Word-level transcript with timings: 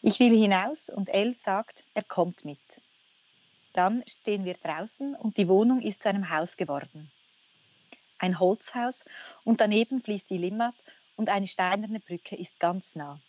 Ich 0.00 0.20
will 0.20 0.38
hinaus 0.38 0.88
und 0.88 1.08
El 1.08 1.32
sagt, 1.32 1.84
er 1.94 2.04
kommt 2.04 2.44
mit. 2.44 2.80
Dann 3.72 4.02
stehen 4.06 4.44
wir 4.44 4.54
draußen 4.54 5.14
und 5.14 5.36
die 5.36 5.48
Wohnung 5.48 5.80
ist 5.82 6.02
zu 6.02 6.08
einem 6.08 6.30
Haus 6.30 6.56
geworden. 6.56 7.10
Ein 8.18 8.38
Holzhaus 8.38 9.04
und 9.44 9.60
daneben 9.60 10.02
fließt 10.02 10.30
die 10.30 10.38
Limmat 10.38 10.74
und 11.16 11.28
eine 11.28 11.46
steinerne 11.46 12.00
Brücke 12.00 12.36
ist 12.36 12.58
ganz 12.58 12.94
nah. 12.96 13.20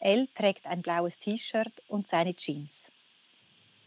Elle 0.00 0.32
trägt 0.32 0.66
ein 0.66 0.82
blaues 0.82 1.18
T-Shirt 1.18 1.82
und 1.88 2.06
seine 2.06 2.34
Jeans. 2.34 2.90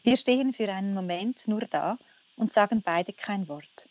Wir 0.04 0.18
stehen 0.18 0.52
für 0.54 0.72
einen 0.72 0.94
Moment 0.94 1.48
nur 1.48 1.62
da 1.62 1.98
und 2.36 2.52
sagen 2.52 2.82
beide 2.82 3.14
kein 3.14 3.48
Wort. 3.48 3.88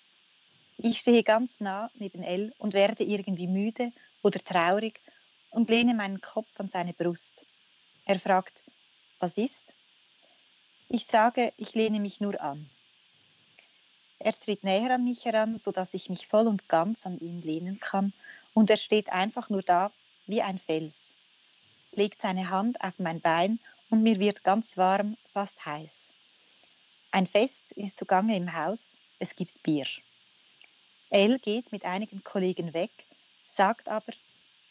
Ich 0.76 0.98
stehe 0.98 1.22
ganz 1.22 1.60
nah 1.60 1.90
neben 1.94 2.22
Elle 2.22 2.52
und 2.58 2.74
werde 2.74 3.04
irgendwie 3.04 3.46
müde 3.46 3.92
oder 4.22 4.40
traurig 4.40 5.00
und 5.50 5.70
lehne 5.70 5.94
meinen 5.94 6.20
Kopf 6.20 6.48
an 6.58 6.68
seine 6.68 6.92
Brust. 6.92 7.44
Er 8.04 8.18
fragt, 8.18 8.64
was 9.18 9.36
ist? 9.36 9.74
Ich 10.88 11.06
sage, 11.06 11.52
ich 11.56 11.74
lehne 11.74 12.00
mich 12.00 12.20
nur 12.20 12.40
an. 12.40 12.68
Er 14.18 14.32
tritt 14.32 14.64
näher 14.64 14.94
an 14.94 15.04
mich 15.04 15.24
heran, 15.24 15.56
sodass 15.56 15.94
ich 15.94 16.10
mich 16.10 16.26
voll 16.26 16.46
und 16.46 16.68
ganz 16.68 17.06
an 17.06 17.18
ihn 17.18 17.40
lehnen 17.40 17.80
kann, 17.80 18.12
und 18.52 18.68
er 18.68 18.76
steht 18.76 19.10
einfach 19.10 19.48
nur 19.48 19.62
da 19.62 19.92
wie 20.26 20.42
ein 20.42 20.58
Fels, 20.58 21.14
legt 21.92 22.22
seine 22.22 22.50
Hand 22.50 22.80
auf 22.82 22.98
mein 22.98 23.20
Bein 23.20 23.60
und 23.88 24.02
mir 24.02 24.18
wird 24.18 24.44
ganz 24.44 24.76
warm, 24.76 25.16
fast 25.32 25.64
heiß. 25.64 26.12
Ein 27.12 27.26
Fest 27.26 27.62
ist 27.72 27.98
zugange 27.98 28.36
im 28.36 28.54
Haus, 28.54 28.86
es 29.18 29.34
gibt 29.34 29.62
Bier. 29.62 29.86
Elle 31.10 31.38
geht 31.38 31.72
mit 31.72 31.84
einigen 31.84 32.22
Kollegen 32.22 32.72
weg, 32.74 33.06
sagt 33.48 33.88
aber, 33.88 34.12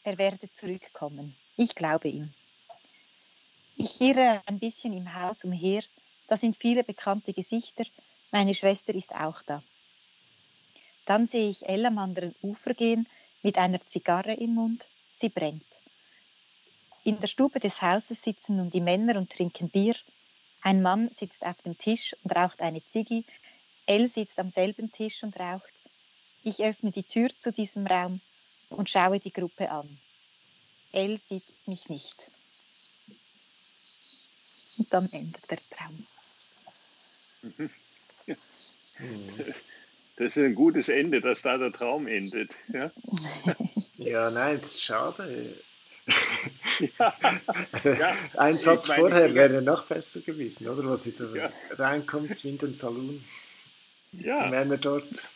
er 0.03 0.17
werde 0.17 0.51
zurückkommen. 0.51 1.35
Ich 1.57 1.75
glaube 1.75 2.07
ihm. 2.07 2.33
Ich 3.75 4.01
irre 4.01 4.41
ein 4.45 4.59
bisschen 4.59 4.93
im 4.93 5.13
Haus 5.13 5.43
umher, 5.43 5.83
da 6.27 6.37
sind 6.37 6.57
viele 6.57 6.83
bekannte 6.83 7.33
Gesichter, 7.33 7.85
meine 8.31 8.53
Schwester 8.53 8.93
ist 8.93 9.13
auch 9.15 9.41
da. 9.41 9.63
Dann 11.05 11.27
sehe 11.27 11.49
ich 11.49 11.67
Elle 11.67 11.87
am 11.87 11.97
anderen 11.97 12.35
Ufer 12.41 12.73
gehen, 12.73 13.07
mit 13.41 13.57
einer 13.57 13.79
Zigarre 13.87 14.33
im 14.33 14.53
Mund. 14.55 14.87
Sie 15.17 15.29
brennt. 15.29 15.65
In 17.03 17.19
der 17.19 17.27
Stube 17.27 17.59
des 17.59 17.81
Hauses 17.81 18.21
sitzen 18.21 18.57
nun 18.57 18.69
die 18.69 18.81
Männer 18.81 19.17
und 19.17 19.31
trinken 19.31 19.69
Bier. 19.69 19.95
Ein 20.61 20.81
Mann 20.81 21.09
sitzt 21.09 21.43
auf 21.43 21.61
dem 21.61 21.77
Tisch 21.77 22.15
und 22.23 22.35
raucht 22.35 22.61
eine 22.61 22.85
Ziggi. 22.85 23.25
Elle 23.85 24.07
sitzt 24.07 24.37
am 24.39 24.49
selben 24.49 24.91
Tisch 24.91 25.23
und 25.23 25.39
raucht. 25.39 25.73
Ich 26.43 26.63
öffne 26.63 26.91
die 26.91 27.05
Tür 27.05 27.29
zu 27.39 27.51
diesem 27.51 27.87
Raum 27.87 28.21
und 28.69 28.89
schaue 28.89 29.19
die 29.19 29.33
Gruppe 29.33 29.69
an. 29.69 29.99
Elle 30.91 31.17
sieht 31.17 31.53
mich 31.67 31.89
nicht. 31.89 32.31
Und 34.77 34.91
dann 34.93 35.09
endet 35.11 35.49
der 35.49 35.59
Traum. 35.69 36.05
Das 40.17 40.35
ist 40.35 40.43
ein 40.43 40.53
gutes 40.55 40.89
Ende, 40.89 41.21
dass 41.21 41.41
da 41.43 41.57
der 41.57 41.71
Traum 41.71 42.05
endet. 42.07 42.53
Ja, 42.73 42.91
Ja, 43.97 44.29
nein, 44.29 44.57
das 44.57 44.67
ist 44.73 44.81
schade. 44.83 45.57
ja. 46.99 47.13
Also, 47.71 47.89
Ja, 47.91 48.13
ein 48.35 48.57
Satz 48.57 48.89
meine, 48.89 48.99
vorher 49.01 49.33
wäre 49.33 49.61
noch 49.61 49.85
besser 49.85 50.19
gewesen, 50.19 50.67
oder? 50.67 50.83
Was 50.89 51.05
jetzt 51.05 51.19
so 51.19 51.33
Ja. 51.33 51.53
reinkommt 51.71 52.43
wie 52.43 52.49
in 52.49 52.57
den 52.57 52.73
Saloon. 52.73 53.23
Die 54.11 54.25
ja. 54.25 54.47
Männer 54.49 54.77
dort. 54.77 55.31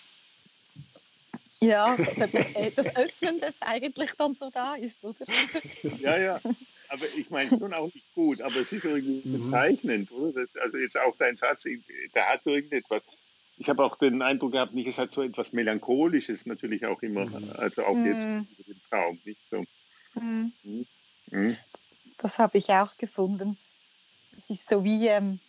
Ja, 1.63 1.97
das, 2.17 2.39
äh, 2.53 2.71
das 2.71 2.95
Öffnen, 2.95 3.39
das 3.39 3.61
eigentlich 3.61 4.11
dann 4.17 4.35
so 4.35 4.49
da 4.49 4.75
ist, 4.75 5.03
oder? 5.03 5.25
ja, 5.97 6.17
ja. 6.17 6.41
Aber 6.87 7.09
ich 7.13 7.29
meine 7.29 7.53
schon 7.57 7.73
auch 7.73 7.91
nicht 7.93 8.11
gut, 8.13 8.41
aber 8.41 8.59
es 8.59 8.71
ist 8.71 8.85
irgendwie 8.85 9.23
Mhm. 9.23 9.29
bezeichnend, 9.31 10.11
oder? 10.11 10.41
Das, 10.41 10.55
also 10.55 10.77
jetzt 10.77 10.97
auch 10.99 11.15
dein 11.17 11.35
Satz, 11.37 11.63
der 11.63 12.27
hat 12.29 12.45
irgendetwas. 12.45 13.03
Ich 13.57 13.69
habe 13.69 13.83
auch 13.83 13.97
den 13.97 14.21
Eindruck 14.21 14.51
gehabt, 14.53 14.73
nicht, 14.73 14.87
es 14.87 14.97
hat 14.97 15.11
so 15.11 15.21
etwas 15.21 15.53
Melancholisches 15.53 16.45
natürlich 16.45 16.85
auch 16.85 17.01
immer, 17.01 17.25
Mhm. 17.25 17.49
also 17.59 17.83
auch 17.85 18.03
jetzt 18.03 18.31
Mhm. 18.31 18.49
über 18.51 18.63
den 18.63 18.81
Traum, 18.89 19.21
nicht 19.23 19.41
so. 19.49 19.63
Hm. 20.15 20.53
Mhm. 21.31 21.57
Das 22.17 22.39
habe 22.39 22.57
ich 22.57 22.69
auch 22.69 22.97
gefunden. 22.97 23.57
Es 24.31 24.49
ist 24.49 24.67
so 24.69 24.83
wie, 24.83 25.07
ähm, 25.07 25.41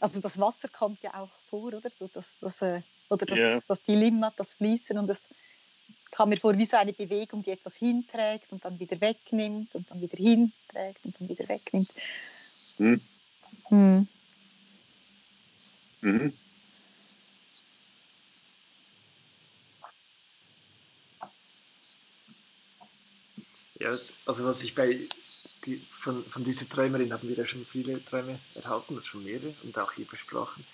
also 0.00 0.20
das 0.20 0.38
Wasser 0.38 0.68
kommt 0.68 1.04
ja 1.04 1.14
auch 1.22 1.40
vor, 1.42 1.74
oder? 1.74 1.90
So 1.90 2.08
das, 2.08 2.40
das, 2.40 2.62
äh, 2.62 2.82
oder 3.10 3.26
das, 3.26 3.40
Ja. 3.40 3.60
das 3.68 3.82
Dilemma, 3.82 4.32
das 4.36 4.54
Fließen 4.54 4.98
und 4.98 5.08
das 5.08 5.28
kam 6.14 6.28
mir 6.28 6.36
vor 6.36 6.56
wie 6.56 6.64
so 6.64 6.76
eine 6.76 6.92
Bewegung, 6.92 7.42
die 7.42 7.50
etwas 7.50 7.76
hinträgt 7.76 8.52
und 8.52 8.64
dann 8.64 8.78
wieder 8.78 9.00
wegnimmt 9.00 9.74
und 9.74 9.90
dann 9.90 10.00
wieder 10.00 10.16
hinträgt 10.16 11.04
und 11.04 11.20
dann 11.20 11.28
wieder 11.28 11.48
wegnimmt. 11.48 11.92
Mhm. 12.78 13.00
Hm. 13.68 14.08
Mhm. 16.02 16.32
Ja, 23.80 23.88
also 23.88 24.44
was 24.44 24.62
ich 24.62 24.74
bei 24.76 25.00
die, 25.66 25.78
von, 25.78 26.24
von 26.26 26.44
dieser 26.44 26.68
Träumerin 26.68 27.12
haben 27.12 27.28
wir 27.28 27.36
ja 27.36 27.46
schon 27.46 27.66
viele 27.66 28.04
Träume 28.04 28.38
erhalten, 28.54 28.94
das 28.94 29.06
schon 29.06 29.24
mehrere 29.24 29.52
und 29.64 29.76
auch 29.78 29.92
hier 29.92 30.06
besprochen. 30.06 30.64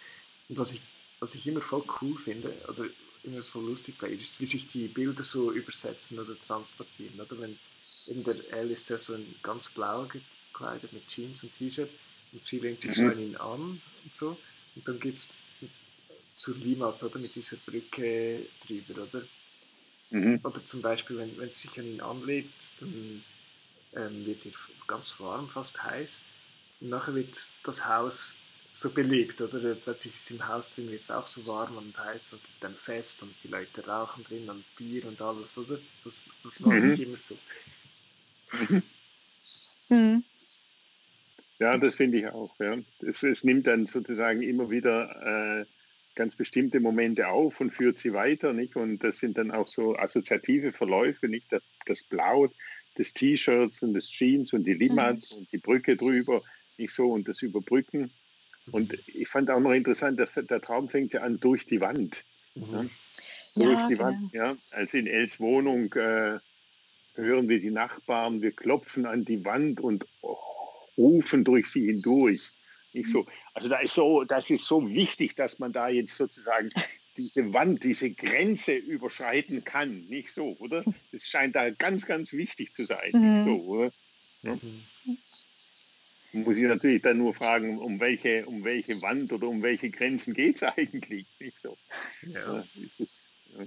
Und 0.51 0.59
was 0.59 0.75
ich, 0.75 0.83
was 1.19 1.35
ich 1.35 1.47
immer 1.47 1.63
voll 1.63 1.85
cool 2.03 2.19
finde, 2.19 2.53
also 2.69 2.85
immer 3.23 3.43
voll 3.43 3.65
lustig 3.67 3.99
bei 3.99 4.09
ihr, 4.09 4.19
ist, 4.19 4.41
wie 4.41 4.47
sich 4.47 4.69
die 4.69 4.89
Bilder 4.89 5.23
so 5.23 5.53
übersetzen 5.53 6.19
oder 6.19 6.39
transportieren. 6.39 7.21
Oder 7.21 7.39
wenn 7.39 7.59
eben 8.07 8.25
der 8.25 8.37
L 8.53 8.71
ist 8.71 8.89
ja 8.91 8.99
so 8.99 9.15
in 9.15 9.35
ganz 9.43 9.71
blau 9.71 10.07
gekleidet 10.07 10.93
mit 10.93 11.07
Jeans 11.09 11.43
und 11.43 11.53
T-Shirt 11.53 11.91
und 12.33 12.45
sie 12.45 12.59
lehnt 12.59 12.81
sich 12.81 12.95
so 12.95 13.03
Mhm. 13.03 13.11
an 13.11 13.21
ihn 13.21 13.37
an 13.37 13.83
und 14.05 14.15
so. 14.15 14.37
Und 14.75 14.87
dann 14.89 14.99
geht 15.01 15.15
es 15.17 15.45
zur 16.37 16.57
Limat, 16.57 17.03
oder 17.03 17.19
mit 17.19 17.35
dieser 17.35 17.57
Brücke 17.59 18.47
drüber, 18.67 19.03
oder? 19.03 19.23
Mhm. 20.11 20.41
Oder 20.43 20.65
zum 20.65 20.81
Beispiel, 20.81 21.19
wenn, 21.19 21.37
wenn 21.39 21.51
sie 21.51 21.69
sich 21.69 21.79
an 21.79 21.87
ihn 21.87 22.01
anlegt, 22.01 22.81
dann 22.81 23.25
ähm, 23.95 24.27
wird 24.27 24.47
ihr 24.47 24.53
ganz 24.87 25.21
warm, 25.21 25.49
fast 25.49 25.83
heiß. 25.83 26.25
Und 26.81 26.89
nachher 26.89 27.15
wird 27.15 27.37
das 27.63 27.85
Haus 27.87 28.39
so 28.73 28.93
belebt, 28.93 29.41
oder? 29.41 29.75
Plötzlich 29.75 30.15
ist 30.15 30.31
im 30.31 30.47
Haus 30.47 30.75
drin 30.75 30.93
es 30.93 31.11
auch 31.11 31.27
so 31.27 31.47
warm 31.47 31.77
und 31.77 31.99
heiß 31.99 32.35
und 32.35 32.43
gibt 32.45 32.65
ein 32.65 32.77
Fest 32.77 33.23
und 33.23 33.35
die 33.43 33.49
Leute 33.49 33.87
rauchen 33.87 34.25
drin 34.25 34.49
und 34.49 34.65
Bier 34.77 35.07
und 35.07 35.21
alles, 35.21 35.59
oder? 35.59 35.79
Das, 36.05 36.25
das 36.43 36.61
mag 36.61 36.83
Mhm. 36.83 36.91
ich 36.93 37.03
immer 37.03 37.19
so. 37.19 37.37
Mhm. 38.69 38.83
Hm. 39.89 40.25
Ja, 41.59 41.77
das 41.77 41.95
finde 41.95 42.19
ich 42.19 42.27
auch. 42.27 42.59
Ja. 42.59 42.79
Es, 43.01 43.23
es, 43.23 43.45
nimmt 43.45 43.67
dann 43.67 43.87
sozusagen 43.87 44.41
immer 44.43 44.71
wieder 44.71 45.61
äh, 45.61 45.67
ganz 46.15 46.37
bestimmte 46.37 46.81
Momente 46.81 47.29
auf 47.29 47.61
und 47.61 47.73
führt 47.73 47.99
sie 47.99 48.13
weiter. 48.13 48.53
Nicht? 48.53 48.77
Und 48.77 49.01
das 49.05 49.19
sind 49.19 49.37
dann 49.37 49.51
auch 49.51 49.69
so 49.69 49.97
assoziative 49.97 50.73
Verläufe, 50.73 51.29
nicht 51.29 51.53
das, 51.53 51.63
das 51.87 52.05
Blau 52.05 52.51
des 52.97 53.13
T-Shirts 53.13 53.83
und 53.83 53.95
des 53.95 54.09
Jeans 54.09 54.53
und 54.53 54.65
die 54.65 54.75
Limmat 54.75 55.17
mhm. 55.17 55.39
und 55.39 55.53
die 55.53 55.59
Brücke 55.59 55.97
drüber, 55.97 56.43
nicht 56.79 56.93
so 56.93 57.13
und 57.13 57.29
das 57.29 57.43
Überbrücken. 57.43 58.11
Und 58.73 58.97
ich 59.07 59.29
fand 59.29 59.51
auch 59.51 59.61
noch 59.61 59.73
interessant, 59.73 60.19
der, 60.19 60.29
der 60.43 60.61
Traum 60.61 60.89
fängt 60.89 61.13
ja 61.13 61.23
an 61.23 61.39
durch 61.39 61.67
die 61.67 61.81
Wand. 61.81 62.25
Mhm. 62.55 62.73
Ja? 62.73 62.85
Durch 63.57 63.73
ja, 63.73 63.89
die 63.89 63.95
genau. 63.95 64.05
Wand, 64.05 64.33
ja. 64.33 64.57
Also 64.71 64.97
in 64.97 65.07
Els 65.07 65.41
Wohnung 65.41 65.93
äh, 65.95 66.39
hören 67.15 67.49
wir 67.49 67.61
die 67.61 67.71
Nachbarn, 67.71 68.43
wir 68.43 68.53
klopfen 68.53 69.07
an 69.07 69.25
die 69.25 69.45
Wand 69.45 69.81
und 69.81 70.07
oh, 70.23 70.37
rufen 70.97 71.45
durch 71.45 71.69
sie 71.69 71.87
hindurch. 71.87 72.51
Nicht 72.93 73.09
so. 73.09 73.27
Also 73.55 73.69
da 73.69 73.79
ist 73.79 73.95
so, 73.95 74.25
das 74.25 74.51
ist 74.51 74.67
so 74.67 74.89
wichtig, 74.89 75.37
dass 75.37 75.59
man 75.59 75.73
da 75.73 75.89
jetzt 75.89 76.17
sozusagen 76.17 76.69
diese 77.17 77.53
Wand, 77.55 77.85
diese 77.85 78.11
Grenze 78.11 78.75
überschreiten 78.75 79.65
kann. 79.65 80.01
Nicht 80.07 80.31
so, 80.31 80.57
oder? 80.59 80.85
Es 81.13 81.27
scheint 81.27 81.55
da 81.55 81.71
ganz, 81.71 82.07
ganz 82.07 82.33
wichtig 82.33 82.73
zu 82.73 82.85
sein. 82.85 83.11
Mhm. 83.13 83.35
Nicht 83.35 83.45
so, 83.45 83.65
oder? 83.65 83.93
Ja. 84.43 84.55
Mhm. 84.55 84.83
Muss 86.33 86.57
ich 86.59 86.63
natürlich 86.65 87.03
dann 87.03 87.19
nur 87.19 87.35
fragen, 87.35 87.79
um 87.79 87.99
welche, 87.99 88.47
um 88.47 88.63
welche 88.63 89.01
Wand 89.03 89.33
oder 89.33 89.49
um 89.49 89.63
welche 89.63 89.91
Grenzen 89.91 90.33
geht 90.33 90.57
es 90.57 90.63
eigentlich? 90.77 91.27
Nicht 91.39 91.59
so. 91.59 91.77
Ja. 92.23 92.65
ist 92.83 93.01
es, 93.01 93.25
ja. 93.57 93.67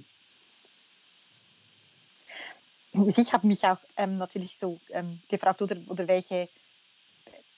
Ich 3.16 3.32
habe 3.32 3.46
mich 3.48 3.64
auch 3.64 3.78
ähm, 3.96 4.18
natürlich 4.18 4.56
so 4.56 4.78
ähm, 4.90 5.20
gefragt, 5.28 5.60
oder, 5.60 5.76
oder 5.88 6.06
welche, 6.06 6.48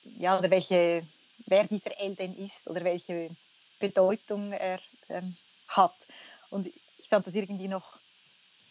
ja, 0.02 0.38
oder 0.38 0.50
welche, 0.50 1.06
wer 1.46 1.66
dieser 1.66 1.98
L 2.00 2.14
denn 2.14 2.34
ist 2.34 2.66
oder 2.66 2.82
welche 2.82 3.28
Bedeutung 3.78 4.52
er 4.52 4.80
ähm, 5.10 5.36
hat. 5.68 6.08
Und 6.48 6.70
ich 6.96 7.08
fand 7.10 7.26
das 7.26 7.34
irgendwie 7.34 7.68
noch, 7.68 8.00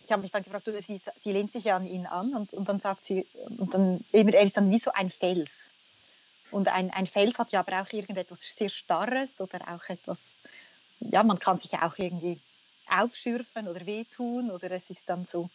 ich 0.04 0.12
habe 0.12 0.24
mich 0.24 0.32
dann 0.32 0.42
gefragt, 0.42 0.68
oder 0.68 0.82
sie, 0.82 1.00
sie 1.24 1.32
lehnt 1.32 1.52
sich 1.52 1.66
ja 1.66 1.76
an 1.76 1.86
ihn 1.86 2.08
an 2.08 2.34
und, 2.34 2.52
und 2.54 2.68
dann 2.68 2.80
sagt 2.80 3.06
sie, 3.06 3.28
und 3.34 3.74
dann, 3.74 4.04
er 4.12 4.42
ist 4.42 4.58
dann 4.58 4.72
wie 4.72 4.80
so 4.80 4.92
ein 4.92 5.12
Fels. 5.12 5.76
Und 6.56 6.70
ein, 6.70 6.90
ein 6.90 7.06
Fels 7.06 7.38
hat 7.38 7.52
ja 7.52 7.60
aber 7.60 7.82
auch 7.82 7.92
irgendetwas 7.92 8.40
sehr 8.40 8.70
Starres 8.70 9.42
oder 9.42 9.60
auch 9.68 9.84
etwas, 9.90 10.38
ja, 11.02 11.22
man 11.22 11.38
kann 11.38 11.60
sich 11.60 11.74
auch 11.74 11.98
irgendwie 11.98 12.42
aufschürfen 12.86 13.68
oder 13.68 13.86
wehtun 13.86 14.50
oder 14.50 14.72
es 14.72 14.90
ist 14.90 15.04
dann 15.10 15.26
so, 15.26 15.50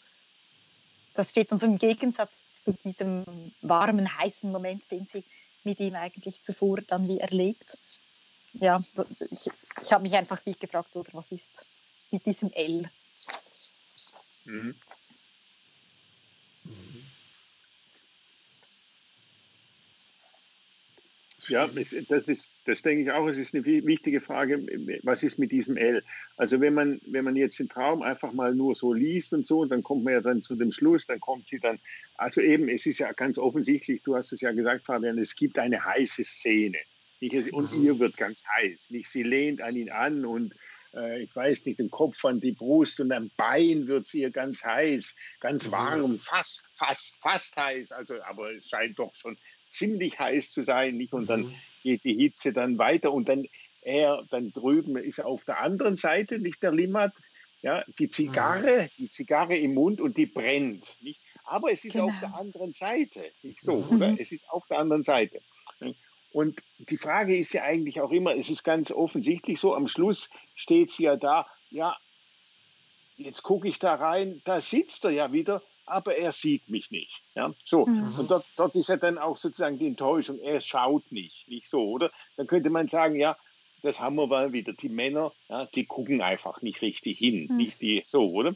das 1.15 1.31
steht 1.31 1.53
dann 1.53 1.59
so 1.59 1.65
im 1.65 1.79
Gegensatz 1.79 2.43
zu 2.53 2.75
diesem 2.85 3.55
warmen, 3.63 4.15
heißen 4.19 4.53
Moment, 4.53 4.91
den 4.91 5.07
sie 5.07 5.25
mit 5.63 5.81
ihm 5.81 5.95
eigentlich 5.95 6.43
zuvor 6.43 6.83
dann 6.83 7.09
wie 7.09 7.19
erlebt. 7.19 7.79
Ja, 8.53 8.79
ich, 9.31 9.51
ich 9.81 9.93
habe 9.95 10.03
mich 10.03 10.15
einfach 10.17 10.45
wie 10.45 10.53
gefragt, 10.53 10.95
oder 10.97 11.15
was 11.15 11.33
ist 11.33 11.51
mit 12.11 12.27
diesem 12.27 12.53
L? 12.53 12.91
Mhm. 14.45 14.79
Ja, 21.51 21.69
das 22.09 22.29
ist, 22.29 22.59
das 22.65 22.83
denke 22.83 23.05
ich 23.05 23.11
auch, 23.11 23.27
es 23.27 23.39
ist 23.39 23.55
eine 23.55 23.65
wichtige 23.65 24.21
Frage, 24.21 24.65
was 25.03 25.23
ist 25.23 25.39
mit 25.39 25.53
diesem 25.53 25.77
L? 25.77 26.03
Also 26.37 26.61
wenn 26.61 26.75
man, 26.75 27.01
wenn 27.07 27.25
man 27.25 27.37
jetzt 27.37 27.59
den 27.59 27.69
Traum 27.69 28.03
einfach 28.03 28.33
mal 28.33 28.55
nur 28.55 28.75
so 28.75 28.93
liest 28.93 29.33
und 29.33 29.47
so, 29.47 29.61
und 29.61 29.71
dann 29.71 29.83
kommt 29.83 30.05
man 30.05 30.15
ja 30.15 30.21
dann 30.21 30.43
zu 30.43 30.55
dem 30.55 30.73
Schluss, 30.73 31.07
dann 31.07 31.21
kommt 31.21 31.49
sie 31.49 31.59
dann, 31.59 31.79
also 32.17 32.41
eben, 32.41 32.69
es 32.69 32.87
ist 32.87 32.99
ja 32.99 33.13
ganz 33.13 33.39
offensichtlich, 33.39 34.03
du 34.03 34.17
hast 34.17 34.33
es 34.33 34.41
ja 34.41 34.53
gesagt, 34.53 34.87
Fabian, 34.87 35.19
es 35.19 35.35
gibt 35.35 35.59
eine 35.59 35.85
heiße 35.85 36.25
Szene. 36.25 36.79
Und 37.53 37.73
ihr 37.75 37.99
wird 37.99 38.17
ganz 38.17 38.43
heiß. 38.57 38.91
Nicht? 38.91 39.09
Sie 39.09 39.23
lehnt 39.23 39.61
an 39.61 39.77
ihn 39.77 39.91
an 39.91 40.25
und 40.25 40.55
äh, 40.95 41.23
ich 41.23 41.35
weiß 41.35 41.67
nicht, 41.67 41.79
den 41.79 41.91
Kopf 41.91 42.25
an 42.25 42.41
die 42.41 42.53
Brust 42.53 43.01
und 43.01 43.13
am 43.13 43.31
Bein 43.37 43.87
wird 43.87 44.07
es 44.07 44.15
ihr 44.15 44.31
ganz 44.31 44.65
heiß, 44.65 45.15
ganz 45.41 45.67
mhm. 45.67 45.73
warm, 45.73 46.19
fast, 46.19 46.67
fast, 46.73 47.21
fast 47.21 47.57
heiß. 47.57 47.93
Also, 47.93 48.15
aber 48.23 48.53
es 48.55 48.69
scheint 48.69 48.99
doch 48.99 49.15
schon 49.15 49.37
ziemlich 49.71 50.19
heiß 50.19 50.53
zu 50.53 50.63
sein, 50.63 50.97
nicht? 50.97 51.13
Und 51.13 51.29
dann 51.29 51.47
mhm. 51.47 51.55
geht 51.83 52.05
die 52.05 52.15
Hitze 52.15 52.53
dann 52.53 52.79
weiter 52.79 53.13
und 53.13 53.29
dann 53.29 53.47
er 53.83 54.25
dann 54.31 54.53
drüben 54.53 54.97
ist 54.97 55.19
er 55.19 55.27
auf 55.27 55.45
der 55.45 55.61
anderen 55.61 55.97
Seite, 55.97 56.39
nicht 56.39 56.63
der 56.63 56.73
Limmat, 56.73 57.15
ja, 57.63 57.85
die 57.99 58.09
Zigarre, 58.09 58.91
die 58.99 59.09
Zigarre 59.09 59.57
im 59.57 59.75
Mund 59.75 60.01
und 60.01 60.17
die 60.17 60.27
brennt, 60.27 60.87
nicht? 61.03 61.23
Aber 61.45 61.73
es 61.73 61.85
ist 61.85 61.95
genau. 61.95 62.07
auf 62.07 62.21
der 62.21 62.35
anderen 62.35 62.73
Seite, 62.73 63.33
nicht 63.43 63.61
so, 63.61 63.79
mhm. 63.79 63.97
oder? 63.97 64.17
Es 64.19 64.33
ist 64.33 64.49
auf 64.51 64.67
der 64.69 64.79
anderen 64.79 65.03
Seite. 65.03 65.41
Und 66.33 66.63
die 66.79 66.97
Frage 66.97 67.37
ist 67.37 67.53
ja 67.53 67.65
eigentlich 67.65 68.01
auch 68.01 68.13
immer, 68.13 68.37
es 68.37 68.51
ist 68.51 68.63
ganz 68.63 68.91
offensichtlich 68.91 69.59
so, 69.59 69.75
am 69.75 69.89
Schluss 69.89 70.31
steht 70.55 70.91
sie 70.91 71.05
ja 71.05 71.17
da, 71.17 71.47
ja, 71.71 71.97
jetzt 73.17 73.43
gucke 73.43 73.69
ich 73.69 73.79
da 73.79 73.95
rein, 73.95 74.41
da 74.45 74.61
sitzt 74.61 75.05
er 75.05 75.11
ja 75.11 75.33
wieder, 75.33 75.63
aber 75.91 76.17
er 76.17 76.33
sieht 76.33 76.69
mich 76.69 76.91
nicht. 76.91 77.23
Ja, 77.35 77.55
so. 77.65 77.87
Mhm. 77.87 78.19
Und 78.19 78.31
dort, 78.31 78.47
dort 78.57 78.77
ist 78.77 78.89
ja 78.89 78.97
dann 78.97 79.19
auch 79.19 79.37
sozusagen 79.37 79.79
die 79.79 79.87
Enttäuschung, 79.87 80.39
er 80.41 80.61
schaut 80.61 81.11
nicht, 81.11 81.49
nicht 81.49 81.69
so, 81.69 81.83
oder? 81.83 82.11
Dann 82.37 82.47
könnte 82.47 82.71
man 82.71 82.89
sagen, 82.89 83.17
ja, 83.17 83.37
das 83.83 84.01
haben 84.01 84.17
wir 84.17 84.27
mal 84.27 84.53
wieder. 84.53 84.73
Die 84.73 84.89
Männer, 84.89 85.33
ja, 85.49 85.67
die 85.67 85.87
gucken 85.87 86.21
einfach 86.23 86.63
nicht 86.63 86.83
richtig 86.83 87.19
hin, 87.19 87.47
mhm. 87.49 87.57
nicht 87.57 87.81
die, 87.81 88.05
so, 88.09 88.29
oder? 88.31 88.55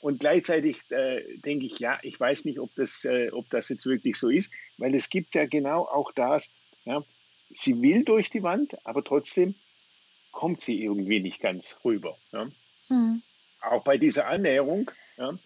Und 0.00 0.18
gleichzeitig 0.18 0.78
äh, 0.90 1.38
denke 1.38 1.66
ich, 1.66 1.78
ja, 1.78 1.98
ich 2.02 2.18
weiß 2.18 2.44
nicht, 2.44 2.58
ob 2.58 2.74
das, 2.74 3.04
äh, 3.04 3.30
ob 3.30 3.48
das 3.50 3.68
jetzt 3.68 3.86
wirklich 3.86 4.16
so 4.16 4.28
ist, 4.28 4.52
weil 4.76 4.94
es 4.94 5.08
gibt 5.08 5.34
ja 5.34 5.46
genau 5.46 5.84
auch 5.84 6.10
das, 6.12 6.50
ja, 6.84 7.04
sie 7.50 7.80
will 7.80 8.04
durch 8.04 8.28
die 8.28 8.42
Wand, 8.42 8.74
aber 8.84 9.04
trotzdem 9.04 9.54
kommt 10.32 10.60
sie 10.60 10.82
irgendwie 10.82 11.20
nicht 11.20 11.40
ganz 11.40 11.78
rüber. 11.84 12.16
Ja. 12.32 12.48
Mhm. 12.88 13.22
Auch 13.60 13.84
bei 13.84 13.96
dieser 13.96 14.26
Annäherung 14.26 14.90
ja, 15.16 15.38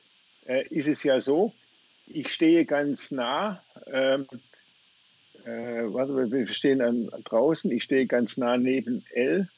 äh, 0.47 0.67
ist 0.69 0.89
es 0.89 1.03
ja 1.03 1.21
so, 1.21 1.53
ich 2.07 2.33
stehe 2.33 2.65
ganz 2.65 3.11
nah, 3.11 3.63
ähm, 3.87 4.27
äh, 5.45 5.93
warte, 5.93 6.31
wir 6.31 6.49
stehen 6.49 6.81
an, 6.81 7.09
draußen, 7.25 7.71
ich 7.71 7.85
stehe 7.85 8.07
ganz 8.07 8.37
nah 8.37 8.57
neben 8.57 9.05
L 9.13 9.49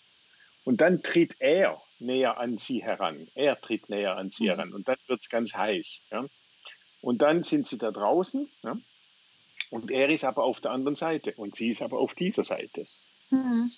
und 0.65 0.81
dann 0.81 1.03
tritt 1.03 1.37
er 1.39 1.81
näher 1.99 2.39
an 2.39 2.59
sie 2.59 2.83
heran. 2.83 3.29
Er 3.35 3.61
tritt 3.61 3.89
näher 3.89 4.17
an 4.17 4.31
sie 4.31 4.45
mhm. 4.45 4.49
heran 4.49 4.73
und 4.73 4.89
dann 4.89 4.97
wird 5.07 5.21
es 5.21 5.29
ganz 5.29 5.55
heiß. 5.55 6.03
Ja. 6.11 6.27
Und 7.01 7.23
dann 7.23 7.43
sind 7.43 7.67
sie 7.67 7.79
da 7.79 7.91
draußen. 7.91 8.49
Ja. 8.63 8.77
Und 9.71 9.91
er 9.91 10.09
ist 10.09 10.25
aber 10.25 10.45
auf 10.45 10.61
der 10.61 10.71
anderen 10.71 10.95
Seite 10.95 11.35
und 11.37 11.55
sie 11.55 11.71
ist 11.71 11.83
aber 11.83 11.99
auf 11.99 12.15
dieser 12.15 12.45
Seite. 12.45 12.87
Mhm. 13.31 13.71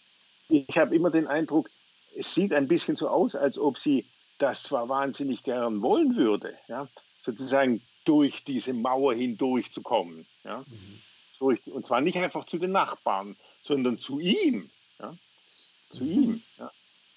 Ich 0.48 0.76
habe 0.76 0.94
immer 0.94 1.10
den 1.10 1.26
Eindruck, 1.26 1.70
es 2.16 2.34
sieht 2.34 2.52
ein 2.52 2.68
bisschen 2.68 2.96
so 2.96 3.08
aus, 3.08 3.34
als 3.34 3.58
ob 3.58 3.78
sie 3.78 4.06
das 4.40 4.64
zwar 4.64 4.88
wahnsinnig 4.88 5.42
gern 5.42 5.82
wollen 5.82 6.16
würde, 6.16 6.56
ja, 6.66 6.88
sozusagen 7.24 7.82
durch 8.04 8.44
diese 8.44 8.72
Mauer 8.72 9.14
hindurch 9.14 9.70
zu 9.70 9.82
kommen. 9.82 10.26
Ja, 10.44 10.64
mhm. 10.66 11.58
und 11.72 11.86
zwar 11.86 12.00
nicht 12.00 12.16
einfach 12.16 12.44
zu 12.46 12.58
den 12.58 12.72
Nachbarn, 12.72 13.36
sondern 13.62 13.98
zu 13.98 14.18
ihm. 14.18 14.70
Ja, 14.98 15.14
zu 15.90 16.04
mhm. 16.04 16.10
ihm. 16.10 16.42
Ja. 16.58 16.72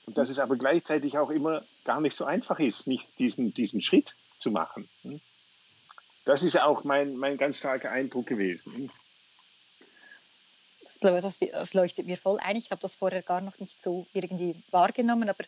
Und 0.06 0.18
dass 0.18 0.30
es 0.30 0.40
aber 0.40 0.58
gleichzeitig 0.58 1.18
auch 1.18 1.30
immer 1.30 1.64
gar 1.86 2.02
nicht 2.02 2.16
so 2.16 2.26
einfach 2.26 2.60
ist, 2.60 2.88
nicht 2.88 3.08
diesen, 3.20 3.54
diesen 3.54 3.82
Schritt 3.82 4.16
zu 4.40 4.52
machen. 4.52 4.90
Hm. 5.04 5.22
Das 6.26 6.44
ist 6.44 6.60
auch 6.60 6.84
mein, 6.84 7.16
mein 7.16 7.38
ganz 7.38 7.58
starker 7.58 7.92
Eindruck 7.92 8.28
gewesen. 8.28 8.92
Das, 11.02 11.40
das 11.40 11.74
leuchtet 11.74 12.06
mir 12.06 12.18
voll 12.18 12.40
ein. 12.42 12.58
Ich 12.58 12.72
habe 12.72 12.82
das 12.82 12.96
vorher 12.96 13.22
gar 13.22 13.40
noch 13.42 13.60
nicht 13.60 13.82
so 13.82 14.06
irgendwie 14.14 14.56
wahrgenommen, 14.72 15.30
aber 15.30 15.46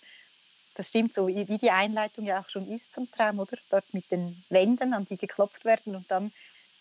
das 0.75 0.89
stimmt 0.89 1.13
so, 1.13 1.27
wie 1.27 1.57
die 1.57 1.71
Einleitung 1.71 2.25
ja 2.25 2.41
auch 2.41 2.49
schon 2.49 2.69
ist 2.71 2.93
zum 2.93 3.09
Traum, 3.09 3.39
oder? 3.39 3.57
Dort 3.69 3.91
mit 3.93 4.11
den 4.11 4.43
Wänden, 4.49 4.93
an 4.93 5.05
die 5.05 5.17
geklopft 5.17 5.65
werden 5.65 5.95
und 5.95 6.09
dann 6.11 6.31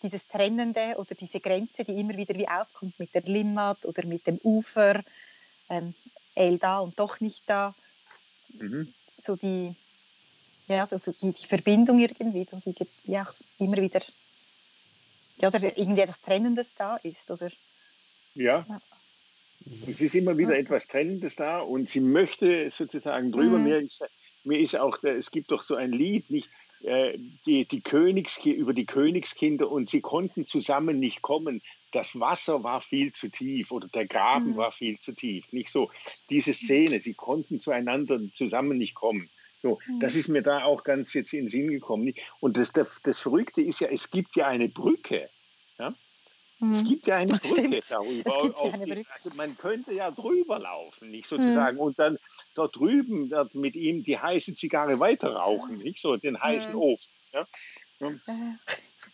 dieses 0.03 0.27
Trennende 0.27 0.95
oder 0.97 1.15
diese 1.15 1.39
Grenze, 1.39 1.83
die 1.83 1.99
immer 1.99 2.15
wieder 2.15 2.35
wie 2.35 2.47
aufkommt 2.47 2.99
mit 2.99 3.13
der 3.15 3.23
Limmat 3.23 3.85
oder 3.85 4.05
mit 4.05 4.27
dem 4.27 4.39
Ufer, 4.43 5.03
ähm, 5.69 5.95
El 6.35 6.57
da 6.57 6.79
und 6.79 6.99
doch 6.99 7.19
nicht 7.21 7.49
da. 7.49 7.73
Mhm. 8.49 8.93
So 9.17 9.35
die, 9.35 9.73
ja, 10.67 10.85
so 10.85 10.97
die, 10.97 11.31
die 11.31 11.47
Verbindung 11.47 11.99
irgendwie, 11.99 12.45
so 12.49 12.57
diese, 12.57 12.85
ja, 13.03 13.27
immer 13.57 13.77
wieder, 13.77 14.01
ja, 15.37 15.47
oder 15.47 15.77
irgendwie 15.77 16.01
etwas 16.01 16.19
Trennendes 16.19 16.75
da 16.75 16.97
ist, 16.97 17.31
oder? 17.31 17.49
Ja. 18.35 18.65
ja. 18.67 18.81
Es 19.87 20.01
ist 20.01 20.15
immer 20.15 20.37
wieder 20.37 20.57
etwas 20.57 20.87
Trennendes 20.87 21.35
da 21.35 21.59
und 21.59 21.89
sie 21.89 22.01
möchte 22.01 22.69
sozusagen 22.71 23.31
drüber. 23.31 23.57
Mhm. 23.57 23.63
Mir, 23.63 23.77
ist, 23.77 24.03
mir 24.43 24.59
ist 24.59 24.77
auch, 24.77 25.03
es 25.03 25.31
gibt 25.31 25.51
doch 25.51 25.63
so 25.63 25.75
ein 25.75 25.91
Lied, 25.91 26.29
nicht, 26.29 26.49
äh, 26.83 27.17
die, 27.45 27.65
die 27.67 27.81
Königs, 27.81 28.45
über 28.45 28.73
die 28.73 28.85
Königskinder 28.85 29.71
und 29.71 29.89
sie 29.89 30.01
konnten 30.01 30.45
zusammen 30.45 30.99
nicht 30.99 31.23
kommen. 31.23 31.61
Das 31.91 32.19
Wasser 32.19 32.63
war 32.63 32.81
viel 32.81 33.11
zu 33.11 33.29
tief 33.29 33.71
oder 33.71 33.87
der 33.87 34.05
Graben 34.05 34.51
mhm. 34.51 34.57
war 34.57 34.71
viel 34.71 34.99
zu 34.99 35.13
tief. 35.13 35.51
Nicht 35.51 35.69
so. 35.69 35.89
Diese 36.29 36.53
Szene, 36.53 36.99
sie 36.99 37.15
konnten 37.15 37.59
zueinander 37.59 38.19
zusammen 38.33 38.77
nicht 38.77 38.93
kommen. 38.93 39.29
So, 39.63 39.79
mhm. 39.87 39.99
das 39.99 40.15
ist 40.15 40.27
mir 40.27 40.43
da 40.43 40.63
auch 40.63 40.83
ganz 40.83 41.13
jetzt 41.15 41.33
in 41.33 41.45
den 41.45 41.49
Sinn 41.49 41.69
gekommen. 41.69 42.13
Und 42.39 42.57
das, 42.57 42.71
das, 42.71 43.01
das 43.01 43.17
Verrückte 43.17 43.61
ist 43.61 43.79
ja, 43.79 43.87
es 43.87 44.11
gibt 44.11 44.35
ja 44.35 44.45
eine 44.47 44.69
Brücke. 44.69 45.29
Es 46.61 46.67
Mhm. 46.67 46.85
gibt 46.85 47.07
ja 47.07 47.17
eine 47.17 47.31
Brücke 47.73 47.79
darüber. 47.89 48.37
Es 48.37 48.43
gibt 48.43 48.59
ja 48.59 48.71
eine 48.73 48.85
die- 48.85 48.91
Brücke. 48.93 49.09
Also 49.13 49.29
man 49.35 49.57
könnte 49.57 49.93
ja 49.93 50.09
drüber 50.11 50.59
laufen, 50.59 51.09
nicht 51.11 51.27
sozusagen, 51.27 51.77
und 51.77 51.99
dann 51.99 52.17
dort 52.53 52.75
drüben 52.75 53.29
dort 53.29 53.53
mit 53.55 53.75
ihm 53.75 54.03
die 54.03 54.17
heiße 54.17 54.53
Zigarre 54.53 54.99
weiter 54.99 55.33
rauchen, 55.33 55.77
nicht 55.79 55.99
so, 56.01 56.15
den 56.17 56.39
heißen 56.41 56.73
Mhm. 56.73 56.79
Ofen. 56.79 57.11
Ja? 57.33 57.47
Äh, 57.99 58.13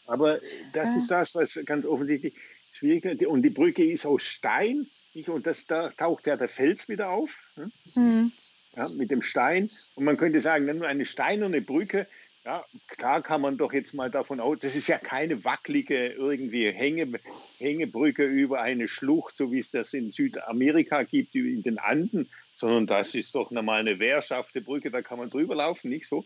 Aber 0.06 0.40
das 0.74 0.96
ist 0.96 1.10
das, 1.10 1.34
was 1.36 1.60
ganz 1.66 1.86
offensichtlich 1.86 2.36
schwierig 2.74 3.06
ist. 3.06 3.26
Und 3.26 3.42
die 3.44 3.50
Brücke 3.50 3.84
ist 3.90 4.06
aus 4.06 4.24
Stein, 4.24 4.88
nicht? 5.14 5.30
und 5.30 5.46
das, 5.48 5.66
da 5.66 5.90
taucht 5.90 6.28
ja 6.28 6.38
der 6.38 6.50
Fels 6.50 6.88
wieder 6.90 7.10
auf. 7.10 7.36
ne? 7.56 7.72
mhm. 7.96 8.32
ja, 8.76 8.88
mit 8.98 9.10
dem 9.12 9.22
Stein. 9.22 9.70
Und 9.96 10.06
man 10.06 10.18
könnte 10.18 10.42
sagen, 10.42 10.66
nur 10.78 10.88
eine 10.88 11.06
steinerne 11.06 11.62
Brücke, 11.62 12.08
ja, 12.46 12.66
klar 12.88 13.22
kann 13.22 13.42
man 13.42 13.58
doch 13.58 13.72
jetzt 13.74 13.94
mal 13.94 14.10
davon 14.10 14.40
aus, 14.40 14.60
das 14.60 14.76
ist 14.76 14.88
ja 14.88 14.98
keine 14.98 15.44
wackelige 15.46 16.08
irgendwie 16.08 16.72
Hänge, 16.72 17.20
Hängebrücke 17.60 18.26
über 18.26 18.62
eine 18.62 18.88
Schlucht, 18.88 19.36
so 19.36 19.52
wie 19.52 19.60
es 19.60 19.72
das 19.72 19.94
in 19.94 20.12
Südamerika 20.12 21.04
gibt, 21.04 21.36
in 21.36 21.62
den 21.64 21.78
Anden, 21.78 22.30
sondern 22.58 22.88
das 22.88 23.16
ist 23.16 23.36
doch 23.36 23.52
normal 23.52 23.82
eine 23.82 24.00
wehrschafte 24.00 24.62
Brücke, 24.62 24.92
da 24.92 25.02
kann 25.02 25.20
man 25.20 25.30
drüber 25.30 25.56
laufen, 25.56 25.90
nicht 25.90 26.08
so. 26.08 26.26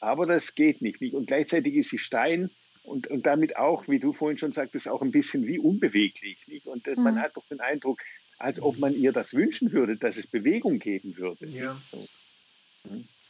Aber 0.00 0.26
das 0.26 0.54
geht 0.54 0.82
nicht. 0.82 1.00
nicht. 1.00 1.14
Und 1.14 1.26
gleichzeitig 1.26 1.74
ist 1.74 1.90
sie 1.90 1.98
Stein 1.98 2.50
und, 2.82 3.06
und 3.08 3.26
damit 3.26 3.56
auch, 3.56 3.88
wie 3.88 3.98
du 3.98 4.12
vorhin 4.12 4.38
schon 4.38 4.52
sagtest, 4.52 4.88
auch 4.88 5.02
ein 5.02 5.10
bisschen 5.10 5.46
wie 5.46 5.58
unbeweglich. 5.58 6.46
Nicht? 6.46 6.66
Und 6.66 6.86
das, 6.86 6.98
man 6.98 7.14
Mhm. 7.14 7.20
hat 7.20 7.36
doch 7.36 7.46
den 7.46 7.60
Eindruck, 7.60 8.00
als 8.38 8.60
ob 8.60 8.78
man 8.78 8.94
ihr 8.94 9.12
das 9.12 9.32
wünschen 9.32 9.72
würde, 9.72 9.96
dass 9.96 10.16
es 10.16 10.26
Bewegung 10.26 10.78
geben 10.78 11.16
würde. 11.16 11.46
Ja. 11.46 11.80
So. 11.90 12.04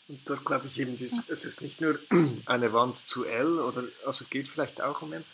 Und 0.09 0.29
dort 0.29 0.45
glaube 0.45 0.69
ich 0.69 0.79
eben, 0.79 0.97
dies, 0.97 1.29
es 1.29 1.45
ist 1.45 1.63
nicht 1.63 1.81
nur 1.81 1.99
eine 2.47 2.73
Wand 2.73 2.97
zu 2.99 3.25
L, 3.25 3.59
oder, 3.59 3.85
also 4.05 4.25
geht 4.31 4.49
vielleicht 4.49 4.81
auch 4.81 5.03
um 5.03 5.13
L, 5.13 5.25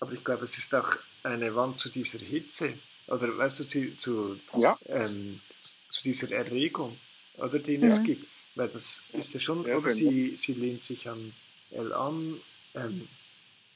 aber 0.00 0.12
ich 0.12 0.22
glaube, 0.24 0.44
es 0.44 0.58
ist 0.58 0.74
auch 0.74 0.96
eine 1.22 1.54
Wand 1.54 1.78
zu 1.78 1.88
dieser 1.88 2.18
Hitze, 2.18 2.74
oder 3.06 3.36
weißt 3.36 3.60
du, 3.60 3.64
zu, 3.66 3.96
zu, 3.96 4.40
Ja. 4.54 4.76
ähm, 4.86 5.40
zu 5.88 6.02
dieser 6.02 6.30
Erregung, 6.32 6.98
oder 7.34 7.58
den 7.58 7.84
es 7.84 7.98
Ja. 7.98 8.02
gibt. 8.02 8.26
Weil 8.54 8.68
das 8.68 9.04
ist 9.14 9.32
ja 9.32 9.40
schon, 9.40 9.64
Ja, 9.64 9.76
oder 9.78 9.90
sie, 9.90 10.36
sie 10.36 10.52
lehnt 10.54 10.84
sich 10.84 11.08
an 11.08 11.32
L 11.70 11.92
an, 11.94 12.40
ähm, 12.74 13.08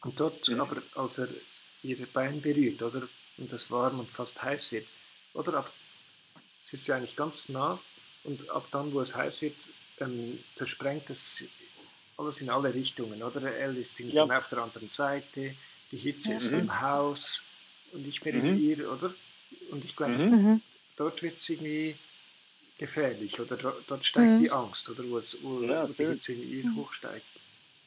und 0.02 0.20
dort, 0.20 0.46
Mhm. 0.48 0.60
aber 0.60 0.82
als 0.94 1.18
er 1.18 1.28
ihr 1.82 2.06
Bein 2.12 2.42
berührt, 2.42 2.82
oder, 2.82 3.08
und 3.38 3.50
das 3.52 3.70
warm 3.70 4.00
und 4.00 4.10
fast 4.12 4.42
heiß 4.42 4.72
wird, 4.72 4.86
oder 5.32 5.54
ab, 5.54 5.72
es 6.60 6.74
ist 6.74 6.86
ja 6.88 6.96
eigentlich 6.96 7.16
ganz 7.16 7.48
nah, 7.48 7.80
und 8.24 8.50
ab 8.50 8.68
dann, 8.70 8.92
wo 8.92 9.00
es 9.00 9.16
heiß 9.16 9.40
wird, 9.40 9.56
ähm, 10.00 10.38
zersprengt 10.54 11.08
es 11.10 11.44
alles 12.16 12.40
in 12.40 12.50
alle 12.50 12.72
Richtungen, 12.72 13.22
oder? 13.22 13.42
L 13.56 13.76
ist 13.76 13.98
irgendwie 14.00 14.16
Ja. 14.16 14.24
auf 14.38 14.46
der 14.48 14.58
anderen 14.58 14.88
Seite, 14.88 15.54
die 15.92 15.96
Hitze 15.96 16.32
Ja. 16.32 16.36
ist 16.38 16.52
Mhm. 16.52 16.60
im 16.60 16.80
Haus 16.80 17.46
und 17.92 18.02
nicht 18.06 18.24
mehr 18.24 18.34
in 18.34 18.54
Mhm. 18.54 18.58
ihr, 18.58 18.90
oder? 18.90 19.14
Und 19.70 19.84
ich 19.84 19.94
glaube, 19.96 20.16
Mhm. 20.18 20.30
Mhm. 20.44 20.62
dort 20.96 21.22
wird 21.22 21.36
es 21.38 21.48
irgendwie 21.48 21.96
gefährlich, 22.78 23.38
oder 23.40 23.56
do- 23.56 23.80
dort 23.86 24.04
steigt 24.04 24.38
Mhm. 24.38 24.42
die 24.42 24.50
Angst, 24.50 24.88
oder 24.90 25.06
wo, 25.08 25.18
es, 25.18 25.42
wo, 25.42 25.60
Ja, 25.62 25.88
wo 25.88 25.92
die. 25.92 26.06
Hitze 26.06 26.34
in 26.34 26.50
ihr 26.50 26.64
Mhm. 26.66 26.76
hochsteigt. 26.76 27.24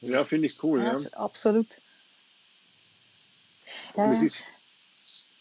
Ja, 0.01 0.23
finde 0.23 0.47
ich 0.47 0.63
cool. 0.63 0.79
Ja. 0.81 0.97
Ja, 0.97 1.09
absolut. 1.17 1.77
Ja. 3.95 4.11
ist, 4.11 4.45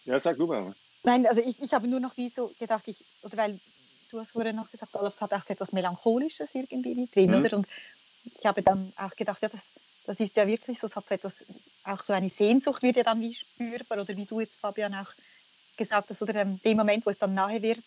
ja, 0.04 0.20
sag 0.20 0.37
du 0.37 0.46
mal. 0.46 0.75
Nein, 1.04 1.26
also 1.26 1.40
ich, 1.40 1.62
ich 1.62 1.72
habe 1.72 1.87
nur 1.88 2.00
noch 2.00 2.16
wie 2.16 2.28
so 2.28 2.52
gedacht, 2.58 2.88
ich, 2.88 3.04
oder 3.22 3.37
weil 3.37 3.60
du 4.09 4.19
hast 4.21 4.33
vorher 4.33 4.53
noch 4.53 4.71
gesagt, 4.71 4.95
Olaf, 4.97 5.15
es 5.15 5.21
hat 5.21 5.33
auch 5.33 5.43
so 5.43 5.53
etwas 5.53 5.73
Melancholisches 5.73 6.55
irgendwie 6.55 6.97
wie 6.97 7.09
drin, 7.09 7.31
Mhm. 7.31 7.37
oder? 7.37 7.57
Und 7.57 7.67
ich 8.38 8.47
habe 8.47 8.62
dann 8.62 8.93
auch 8.97 9.15
gedacht, 9.17 9.43
ja, 9.43 9.49
das, 9.49 9.73
das 10.05 10.21
ist 10.21 10.37
ja 10.37 10.47
wirklich 10.47 10.79
so, 10.79 10.87
es 10.87 10.97
hat 10.97 11.07
so 11.07 11.15
etwas, 11.15 11.45
auch 11.83 12.03
so 12.03 12.12
eine 12.12 12.29
Sehnsucht 12.29 12.83
wird 12.83 12.97
ja 12.97 13.03
dann 13.03 13.21
wie 13.21 13.35
spürbar, 13.35 14.00
oder 14.00 14.17
wie 14.17 14.27
du 14.27 14.41
jetzt, 14.41 14.61
Fabian, 14.61 14.95
auch 14.95 15.12
gesagt 15.77 16.11
hast, 16.11 16.23
oder 16.23 16.35
ähm, 16.35 16.61
dem 16.62 16.77
Moment, 16.77 17.07
wo 17.07 17.11
es 17.11 17.19
dann 17.19 17.35
nahe 17.35 17.62
wird, 17.62 17.85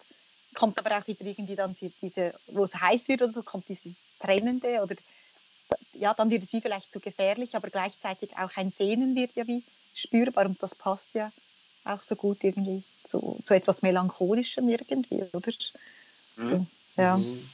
kommt 0.54 0.80
aber 0.80 0.98
auch 0.98 1.08
wieder 1.08 1.26
irgendwie 1.26 1.56
dann 1.56 1.74
diese, 1.74 2.40
wo 2.48 2.64
es 2.64 2.76
heiß 2.76 3.08
wird 3.08 3.22
oder 3.22 3.34
so, 3.34 3.44
kommt 3.44 3.70
dieses 3.70 3.94
Trennende 4.20 4.82
oder 4.82 4.96
ja, 5.94 6.14
dann 6.14 6.30
wird 6.30 6.44
es 6.44 6.54
wie 6.54 6.62
vielleicht 6.62 6.92
zu 6.92 7.00
gefährlich, 7.00 7.56
aber 7.56 7.70
gleichzeitig 7.70 8.36
auch 8.38 8.56
ein 8.56 8.72
Sehnen 8.72 9.16
wird 9.16 9.36
ja 9.36 9.48
wie 9.48 9.64
spürbar 9.94 10.46
und 10.46 10.62
das 10.64 10.76
passt 10.76 11.14
ja 11.16 11.32
auch 11.84 12.02
so 12.02 12.16
gut 12.16 12.44
irgendwie 12.44 12.84
zu, 13.08 13.40
zu 13.44 13.56
etwas 13.56 13.82
Melancholischem 13.82 14.68
irgendwie, 14.70 15.24
oder? 15.34 15.52
So, 16.38 16.66
ja, 16.98 17.18
Mhm. 17.18 17.50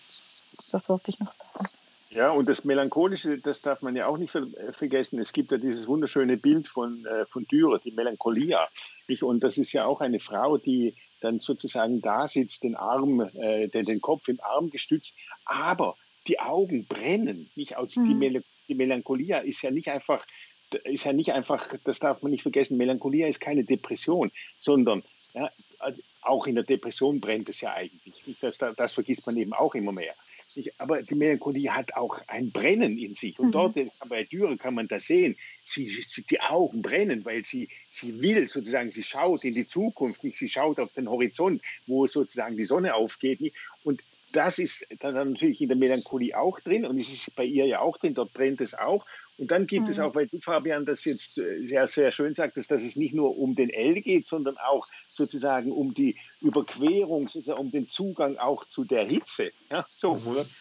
das 0.72 0.90
wollte 0.90 1.12
ich 1.12 1.20
noch 1.20 1.32
sagen. 1.32 1.68
Ja, 2.10 2.32
und 2.32 2.48
das 2.48 2.64
Melancholische, 2.64 3.38
das 3.38 3.62
darf 3.62 3.82
man 3.82 3.96
ja 3.96 4.08
auch 4.08 4.18
nicht 4.18 4.32
ver 4.32 4.44
äh, 4.58 4.72
vergessen. 4.72 5.20
Es 5.20 5.34
gibt 5.34 5.52
ja 5.52 5.58
dieses 5.58 5.88
wunderschöne 5.88 6.38
Bild 6.38 6.68
von, 6.68 7.06
äh, 7.06 7.26
von 7.26 7.46
Dürer, 7.48 7.80
die 7.80 7.92
Melancholia. 7.92 8.68
Nicht? 9.08 9.24
Und 9.24 9.42
das 9.44 9.58
ist 9.58 9.74
ja 9.74 9.86
auch 9.86 10.00
eine 10.00 10.20
Frau, 10.20 10.58
die 10.58 10.96
dann 11.20 11.40
sozusagen 11.42 12.02
da 12.02 12.28
sitzt, 12.28 12.64
den 12.64 12.76
Arm, 12.76 13.20
äh, 13.36 13.68
den, 13.68 13.86
den 13.86 14.02
Kopf 14.02 14.28
im 14.30 14.40
Arm 14.42 14.70
gestützt, 14.70 15.16
aber 15.46 15.96
die 16.28 16.40
Augen 16.40 16.86
brennen. 16.86 17.52
Nicht? 17.56 17.78
Also 17.78 18.02
die, 18.02 18.14
Mhm. 18.14 18.20
Mel 18.20 18.44
die 18.70 18.76
Melancholia 18.76 19.40
ist 19.40 19.62
ja 19.62 19.72
nicht 19.72 19.90
einfach 19.90 20.26
ist 20.84 21.06
ja 21.06 21.14
nicht 21.14 21.32
einfach, 21.32 21.66
das 21.86 22.00
darf 22.00 22.22
man 22.22 22.32
nicht 22.32 22.42
vergessen, 22.42 22.76
Melancholia 22.76 23.30
ist 23.30 23.40
keine 23.40 23.64
Depression, 23.64 24.34
sondern 24.60 25.02
ja, 25.34 25.50
auch 26.28 26.48
in 26.48 26.56
der 26.56 26.64
Depression 26.64 27.20
brennt 27.20 27.50
es 27.50 27.62
ja 27.62 27.74
eigentlich. 27.74 28.24
Das, 28.42 28.58
das 28.58 28.94
vergisst 28.94 29.26
man 29.26 29.38
eben 29.38 29.54
auch 29.54 29.76
immer 29.76 29.92
mehr. 29.92 30.16
Aber 30.78 31.02
die 31.02 31.16
Melancholie 31.16 31.74
hat 31.74 31.96
auch 31.96 32.20
ein 32.28 32.52
Brennen 32.52 32.98
in 32.98 33.14
sich. 33.14 33.40
Und 33.40 33.48
Mhm. 33.48 33.52
dort 33.52 33.76
bei 34.10 34.24
Dürer 34.24 34.58
kann 34.58 34.74
man 34.76 34.88
das 34.88 35.06
sehen. 35.06 35.36
Sie, 35.64 35.90
sie, 35.90 36.24
die 36.24 36.40
Augen 36.42 36.82
brennen, 36.82 37.26
weil 37.26 37.46
sie, 37.46 37.70
sie 37.90 38.22
will 38.22 38.48
sozusagen, 38.48 38.92
sie 38.92 39.04
schaut 39.04 39.44
in 39.44 39.54
die 39.54 39.68
Zukunft, 39.68 40.24
nicht? 40.24 40.38
sie 40.38 40.50
schaut 40.50 40.80
auf 40.80 40.94
den 40.94 41.10
Horizont, 41.10 41.62
wo 41.86 42.08
sozusagen 42.08 42.58
die 42.58 42.66
Sonne 42.66 42.96
aufgeht. 42.96 43.42
Nicht? 43.42 43.56
Und 43.84 44.04
das 44.34 44.60
ist 44.60 44.86
dann 45.00 45.14
natürlich 45.32 45.62
in 45.62 45.70
der 45.70 45.78
Melancholie 45.78 46.38
auch 46.38 46.60
drin 46.60 46.86
und 46.86 47.00
es 47.00 47.12
ist 47.12 47.36
bei 47.36 47.46
ihr 47.46 47.66
ja 47.66 47.80
auch 47.80 47.98
drin, 47.98 48.14
dort 48.14 48.34
brennt 48.34 48.62
es 48.62 48.74
auch. 48.74 49.06
Und 49.38 49.52
dann 49.52 49.68
gibt 49.68 49.90
es 49.90 49.98
Mhm. 49.98 50.04
auch, 50.04 50.16
weil 50.16 50.28
du, 50.28 50.40
Fabian, 50.40 50.86
das 50.86 51.06
jetzt 51.06 51.38
äh, 51.38 51.66
sehr, 51.68 51.88
sehr 51.88 52.12
schön 52.12 52.34
sagtest, 52.34 52.72
dass 52.72 52.84
es 52.84 52.96
nicht 52.96 53.14
nur 53.14 53.38
um 53.38 53.56
den 53.56 53.70
L 53.70 54.02
geht, 54.02 54.28
sondern 54.28 54.58
auch 54.58 54.88
sozusagen 55.08 55.72
um 55.72 55.94
die 55.94 56.18
Überquerung, 56.42 57.28
sozusagen 57.30 57.62
um 57.62 57.72
den 57.72 57.88
Zugang 57.88 58.38
auch 58.38 58.66
zu 58.68 58.84
der 58.84 59.06
Hitze. 59.08 59.52
Ja, 59.72 59.86
so, 59.90 60.16
Mhm. 60.16 60.52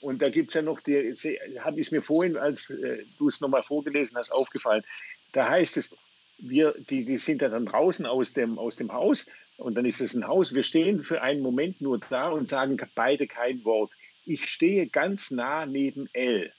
Und 0.00 0.20
da 0.22 0.30
gibt 0.30 0.50
es 0.50 0.54
ja 0.54 0.62
noch, 0.62 0.80
die, 0.80 1.14
habe 1.60 1.80
ich 1.80 1.90
mir 1.92 2.02
vorhin, 2.02 2.36
als 2.36 2.70
äh, 2.70 3.06
du 3.16 3.28
es 3.28 3.40
nochmal 3.40 3.62
vorgelesen 3.62 4.16
hast, 4.18 4.30
aufgefallen. 4.32 4.82
Da 5.32 5.48
heißt 5.48 5.76
es, 5.76 5.90
wir, 6.38 6.74
die, 6.78 7.04
die 7.04 7.18
sind 7.18 7.42
ja 7.42 7.48
dann 7.48 7.66
draußen 7.66 8.04
aus 8.06 8.32
dem, 8.32 8.58
aus 8.58 8.76
dem 8.76 8.92
Haus 8.92 9.26
und 9.56 9.76
dann 9.76 9.84
ist 9.84 10.00
es 10.00 10.14
ein 10.14 10.26
Haus. 10.26 10.54
Wir 10.54 10.64
stehen 10.64 11.02
für 11.02 11.22
einen 11.22 11.40
Moment 11.42 11.80
nur 11.80 11.98
da 12.00 12.30
und 12.30 12.48
sagen 12.48 12.76
beide 12.94 13.26
kein 13.28 13.64
Wort. 13.64 13.92
Ich 14.24 14.48
stehe 14.48 14.88
ganz 14.88 15.30
nah 15.30 15.66
neben 15.66 16.08
L. 16.12 16.52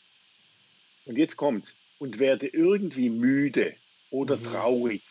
Und 1.05 1.17
jetzt 1.17 1.35
kommt 1.37 1.75
und 1.99 2.19
werde 2.19 2.47
irgendwie 2.47 3.09
müde 3.09 3.75
oder 4.09 4.37
Mhm. 4.37 4.43
traurig 4.43 5.03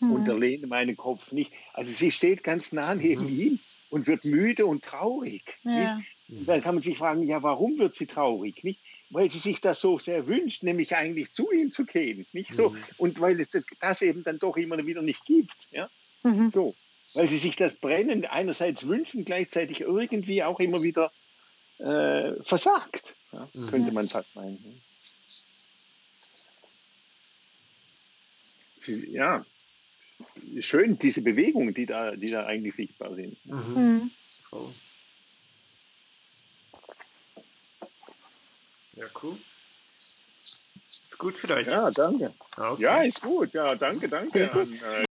Mhm. 0.00 0.12
und 0.12 0.28
erlehne 0.28 0.66
meinen 0.66 0.96
Kopf 0.96 1.32
nicht. 1.32 1.52
Also 1.72 1.92
sie 1.92 2.10
steht 2.10 2.42
ganz 2.44 2.72
nah 2.72 2.94
neben 2.94 3.24
Mhm. 3.24 3.40
ihm 3.40 3.58
und 3.90 4.06
wird 4.06 4.24
müde 4.24 4.66
und 4.66 4.82
traurig. 4.84 5.42
Ja. 5.64 5.96
Nicht? 5.96 6.48
Dann 6.48 6.62
kann 6.62 6.74
man 6.76 6.82
sich 6.82 6.96
fragen, 6.96 7.22
ja, 7.24 7.42
warum 7.42 7.78
wird 7.78 7.94
sie 7.94 8.06
traurig? 8.06 8.64
Nicht? 8.64 8.80
Weil 9.10 9.30
sie 9.30 9.38
sich 9.38 9.60
das 9.60 9.80
so 9.80 9.98
sehr 9.98 10.26
wünscht, 10.26 10.62
nämlich 10.62 10.96
eigentlich 10.96 11.32
zu 11.32 11.52
ihm 11.52 11.70
zu 11.70 11.84
gehen. 11.84 12.26
Nicht 12.32 12.54
so? 12.54 12.70
Mhm. 12.70 12.78
Und 12.96 13.20
weil 13.20 13.38
es 13.40 13.50
das- 13.50 14.02
eben 14.02 14.24
dann 14.24 14.38
doch 14.38 14.56
immer 14.56 14.84
wieder 14.86 15.02
nicht 15.02 15.24
gibt. 15.26 15.68
Ja? 15.70 15.90
Mhm. 16.22 16.50
So. 16.50 16.74
Weil 17.12 17.28
sie 17.28 17.36
sich 17.36 17.56
das 17.56 17.76
Brennen 17.76 18.24
einerseits 18.24 18.88
wünschen, 18.88 19.26
gleichzeitig 19.26 19.82
irgendwie 19.82 20.42
auch 20.42 20.58
immer 20.60 20.82
wieder 20.82 21.12
äh, 21.78 22.40
versagt. 22.44 23.14
Ja? 23.32 23.48
Mhm. 23.52 23.66
Könnte 23.66 23.92
man 23.92 24.06
fast 24.06 24.34
meinen. 24.36 24.80
Sie, 28.84 29.10
ja, 29.10 29.44
schön, 30.60 30.98
diese 30.98 31.22
Bewegungen, 31.22 31.74
die 31.74 31.86
da, 31.86 32.14
die 32.16 32.30
da 32.30 32.46
eigentlich 32.46 32.74
sichtbar 32.74 33.14
sind. 33.14 33.44
Mhm. 33.46 34.10
Voll. 34.48 34.72
Ja, 38.96 39.06
cool. 39.22 39.36
Ist 41.02 41.18
gut 41.18 41.38
für 41.38 41.54
euch. 41.54 41.66
Ja, 41.66 41.90
danke. 41.90 42.32
Ah, 42.56 42.72
okay. 42.72 42.82
Ja, 42.82 43.02
ist 43.02 43.20
gut. 43.20 43.52
Ja, 43.52 43.74
danke, 43.74 44.08
danke. 44.08 44.50
An, 44.52 44.72
äh, 44.72 45.04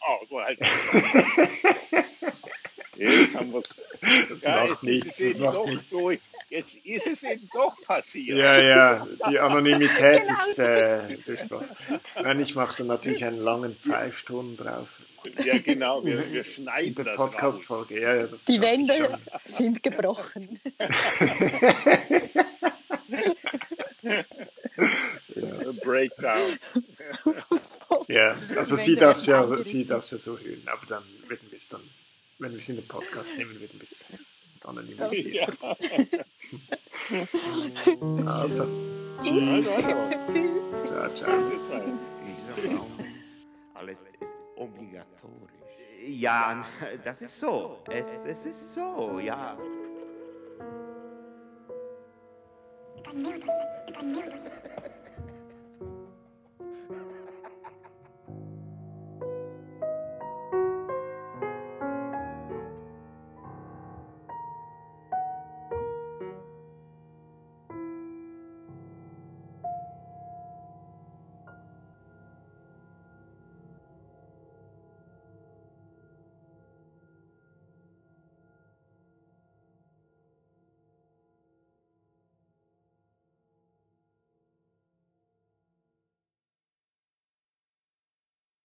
oh, 0.00 0.26
so 0.28 0.40
halt. 0.40 0.58
Jetzt 2.96 3.34
haben 3.34 3.52
wir 3.52 3.60
es. 3.60 3.82
das 4.28 4.42
Ja, 4.42 4.64
macht 4.66 4.82
nichts. 4.82 5.06
ist 5.06 5.20
es 5.20 5.26
Das 5.26 5.34
eben 5.36 5.44
macht 5.44 5.56
doch 5.56 5.66
nichts. 5.66 5.88
durch. 5.90 6.20
Jetzt 6.48 6.74
ist 6.84 7.06
es 7.06 7.22
eben 7.22 7.48
doch 7.54 7.74
passiert. 7.86 8.36
Ja, 8.38 8.60
ja, 8.60 9.06
die 9.30 9.38
Anonymität 9.40 10.20
Genau. 10.22 10.32
ist 10.34 10.58
äh, 10.58 11.16
durchbar. 11.24 11.64
Nein, 12.22 12.40
ich 12.40 12.54
mache 12.54 12.76
dann 12.78 12.88
natürlich 12.88 13.24
einen 13.24 13.38
langen 13.38 13.74
Pfeifton 13.76 14.58
drauf. 14.58 15.00
Ja, 15.42 15.56
genau. 15.58 16.04
Wir, 16.04 16.18
wir 16.32 16.44
In 16.44 16.50
schneiden 16.50 16.94
der 16.96 17.04
das 17.06 17.18
raus. 17.18 17.30
Podcast-Folge. 17.30 18.00
Ja, 18.00 18.14
ja, 18.16 18.26
das 18.26 18.44
Die 18.44 18.60
Wände 18.60 19.18
sind 19.46 19.82
gebrochen. 19.82 20.60
Breakdown. 25.84 26.58
Ja, 28.08 28.36
also 28.56 28.76
sie 28.76 28.96
darf 28.96 29.18
es 29.18 29.26
ja, 29.26 29.62
sie 29.62 29.82
ja 29.84 30.00
so 30.02 30.38
hören, 30.38 30.62
aber 30.66 30.86
dann 30.86 31.02
werden 31.28 31.46
wir 31.50 31.56
es 31.58 31.68
dann, 31.68 31.82
wenn 32.38 32.52
wir 32.52 32.58
es 32.58 32.68
in 32.68 32.76
den 32.76 32.88
Podcast 32.88 33.36
nehmen, 33.38 33.60
werden 33.60 33.78
wir 33.80 33.84
es 33.84 34.06
anonymisieren. 34.62 35.56
Ja. 35.60 35.76
Also, 38.26 38.64
Also, 38.64 38.64
tschüss. 39.22 39.76
also, 39.76 39.88
Tschüss. 40.32 40.86
Ciao, 40.86 41.14
ciao. 41.14 41.42
Raum, 42.66 42.92
alles 43.74 44.00
ist 44.20 44.32
obligatorisch. 44.56 45.52
Ja, 46.06 46.66
das 47.04 47.22
ist 47.22 47.38
so. 47.38 47.82
Es, 47.90 48.06
es 48.26 48.44
ist 48.44 48.70
so, 48.74 49.18
ja. 49.20 49.56